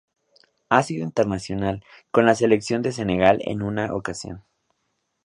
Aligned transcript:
Ha 0.69 0.81
sido 0.81 1.03
internacional 1.05 1.83
con 2.09 2.25
la 2.25 2.33
Selección 2.33 2.81
de 2.81 2.91
Senegal 2.91 3.37
en 3.45 3.61
una 3.61 3.93
ocasión. 3.93 4.43